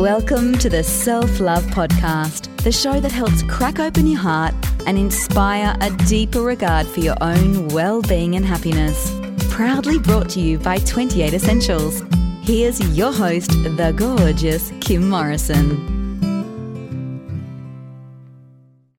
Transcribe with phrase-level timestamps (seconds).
[0.00, 4.54] Welcome to the Self Love Podcast, the show that helps crack open your heart
[4.86, 9.14] and inspire a deeper regard for your own well being and happiness.
[9.50, 12.02] Proudly brought to you by 28 Essentials.
[12.40, 16.00] Here's your host, the gorgeous Kim Morrison.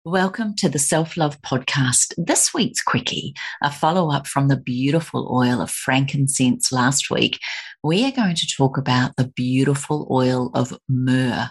[0.04, 2.14] Welcome to the Self Love Podcast.
[2.18, 3.34] This week's quickie,
[3.64, 7.40] a follow up from the beautiful oil of frankincense last week,
[7.84, 11.50] we are going to talk about the beautiful oil of myrrh.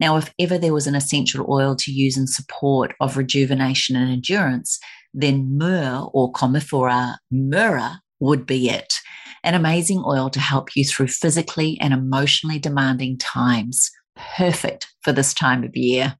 [0.00, 4.10] Now, if ever there was an essential oil to use in support of rejuvenation and
[4.10, 4.78] endurance,
[5.12, 8.94] then myrrh or Commiphora myrrh would be it.
[9.44, 13.90] An amazing oil to help you through physically and emotionally demanding times.
[14.16, 16.16] Perfect for this time of year.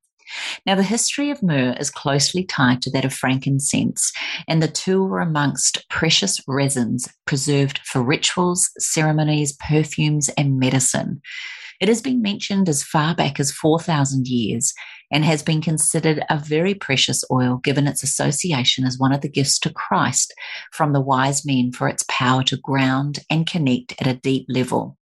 [0.65, 4.12] Now, the history of myrrh is closely tied to that of frankincense,
[4.49, 11.21] and the two were amongst precious resins preserved for rituals, ceremonies, perfumes, and medicine.
[11.80, 14.73] It has been mentioned as far back as 4,000 years
[15.12, 19.29] and has been considered a very precious oil given its association as one of the
[19.29, 20.33] gifts to Christ
[20.73, 24.96] from the wise men for its power to ground and connect at a deep level.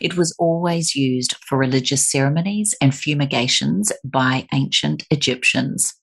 [0.00, 5.94] It was always used for religious ceremonies and fumigations by ancient Egyptians.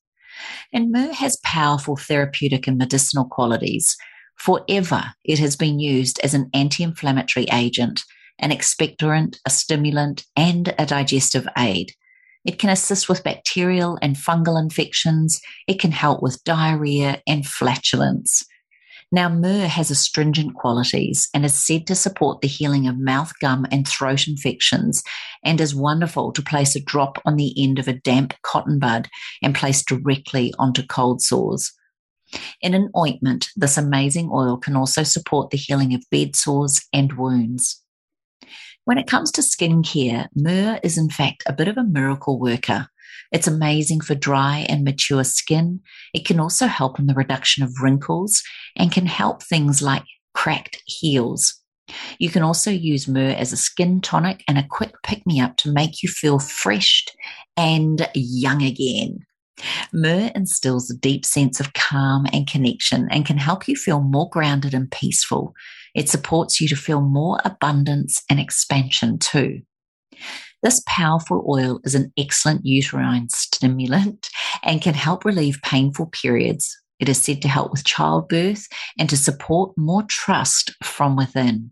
[0.71, 3.97] And myrrh has powerful therapeutic and medicinal qualities.
[4.37, 8.01] Forever, it has been used as an anti inflammatory agent,
[8.39, 11.91] an expectorant, a stimulant, and a digestive aid.
[12.45, 15.41] It can assist with bacterial and fungal infections.
[15.67, 18.45] It can help with diarrhea and flatulence.
[19.11, 23.65] Now, myrrh has astringent qualities and is said to support the healing of mouth, gum,
[23.71, 25.01] and throat infections,
[25.43, 29.07] and is wonderful to place a drop on the end of a damp cotton bud
[29.41, 31.71] and place directly onto cold sores.
[32.61, 37.13] In an ointment, this amazing oil can also support the healing of bed sores and
[37.13, 37.83] wounds.
[38.85, 42.87] When it comes to skincare, myrrh is in fact a bit of a miracle worker.
[43.31, 45.81] It's amazing for dry and mature skin.
[46.13, 48.41] It can also help in the reduction of wrinkles
[48.75, 50.03] and can help things like
[50.33, 51.55] cracked heels.
[52.19, 55.57] You can also use myrrh as a skin tonic and a quick pick me up
[55.57, 57.05] to make you feel fresh
[57.57, 59.19] and young again.
[59.91, 64.29] Myrrh instills a deep sense of calm and connection and can help you feel more
[64.29, 65.53] grounded and peaceful.
[65.95, 69.61] It supports you to feel more abundance and expansion too.
[70.61, 74.29] This powerful oil is an excellent uterine stimulant
[74.61, 76.77] and can help relieve painful periods.
[76.99, 81.71] It is said to help with childbirth and to support more trust from within.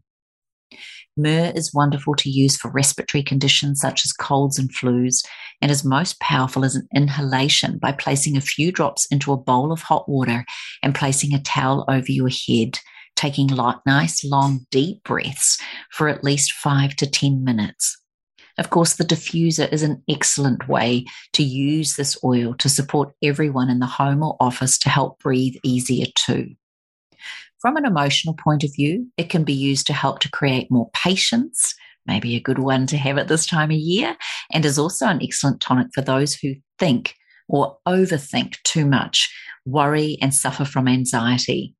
[1.17, 5.25] Myrrh is wonderful to use for respiratory conditions such as colds and flus
[5.61, 9.71] and is most powerful as an inhalation by placing a few drops into a bowl
[9.71, 10.45] of hot water
[10.83, 12.79] and placing a towel over your head,
[13.15, 15.59] taking light, nice, long, deep breaths
[15.91, 17.97] for at least five to 10 minutes.
[18.57, 23.69] Of course, the diffuser is an excellent way to use this oil to support everyone
[23.69, 26.55] in the home or office to help breathe easier too.
[27.59, 30.89] From an emotional point of view, it can be used to help to create more
[30.93, 31.75] patience,
[32.05, 34.15] maybe a good one to have at this time of year,
[34.51, 37.15] and is also an excellent tonic for those who think
[37.47, 39.33] or overthink too much,
[39.65, 41.75] worry, and suffer from anxiety.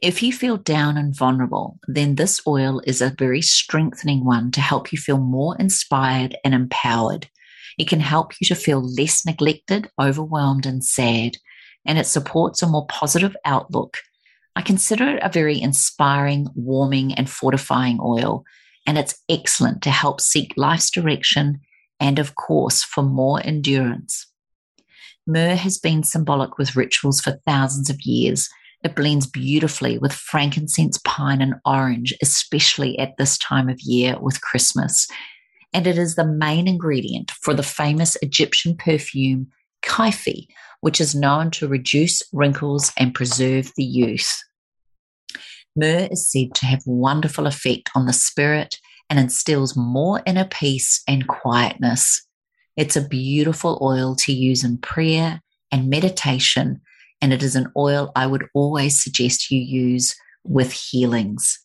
[0.00, 4.60] If you feel down and vulnerable, then this oil is a very strengthening one to
[4.60, 7.28] help you feel more inspired and empowered.
[7.78, 11.36] It can help you to feel less neglected, overwhelmed, and sad,
[11.86, 13.98] and it supports a more positive outlook.
[14.54, 18.44] I consider it a very inspiring, warming, and fortifying oil,
[18.86, 21.60] and it's excellent to help seek life's direction
[21.98, 24.26] and, of course, for more endurance.
[25.26, 28.48] Myrrh has been symbolic with rituals for thousands of years
[28.84, 34.40] it blends beautifully with frankincense, pine, and orange, especially at this time of year with
[34.40, 35.06] Christmas.
[35.72, 39.48] And it is the main ingredient for the famous Egyptian perfume,
[39.84, 40.46] Kyphi,
[40.80, 44.42] which is known to reduce wrinkles and preserve the youth.
[45.76, 48.76] Myrrh is said to have wonderful effect on the spirit
[49.08, 52.26] and instills more inner peace and quietness.
[52.76, 55.40] It's a beautiful oil to use in prayer
[55.70, 56.80] and meditation
[57.22, 60.14] and it is an oil I would always suggest you use
[60.44, 61.60] with healings.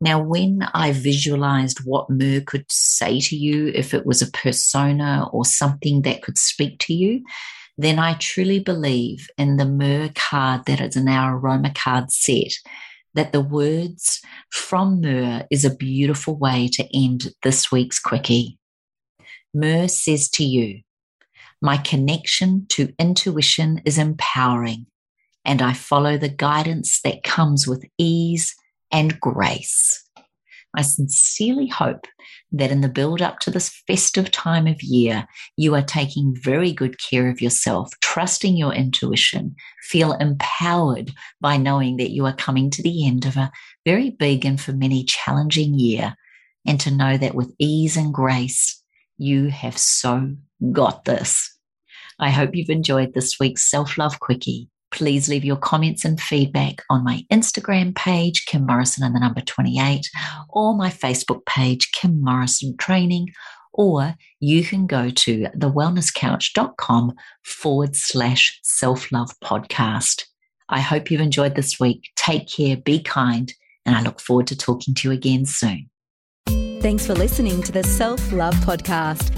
[0.00, 5.28] Now, when I visualized what myrrh could say to you, if it was a persona
[5.32, 7.24] or something that could speak to you,
[7.78, 12.52] then I truly believe in the myrrh card that is in our aroma card set,
[13.14, 14.20] that the words
[14.50, 18.58] from myrrh is a beautiful way to end this week's quickie.
[19.52, 20.82] Myrrh says to you,
[21.60, 24.86] my connection to intuition is empowering,
[25.44, 28.54] and I follow the guidance that comes with ease
[28.92, 30.04] and grace.
[30.76, 32.06] I sincerely hope
[32.52, 35.26] that in the build up to this festive time of year,
[35.56, 41.96] you are taking very good care of yourself, trusting your intuition, feel empowered by knowing
[41.96, 43.50] that you are coming to the end of a
[43.84, 46.14] very big and for many challenging year,
[46.66, 48.82] and to know that with ease and grace,
[49.16, 50.36] you have so
[50.72, 51.56] got this.
[52.18, 54.68] I hope you've enjoyed this week's Self Love Quickie.
[54.90, 59.42] Please leave your comments and feedback on my Instagram page, Kim Morrison and the number
[59.42, 60.08] 28,
[60.48, 63.28] or my Facebook page, Kim Morrison Training,
[63.74, 67.12] or you can go to thewellnesscouch.com
[67.44, 70.24] forward slash self love podcast.
[70.68, 72.08] I hope you've enjoyed this week.
[72.16, 73.52] Take care, be kind,
[73.86, 75.90] and I look forward to talking to you again soon.
[76.80, 79.37] Thanks for listening to the Self Love Podcast.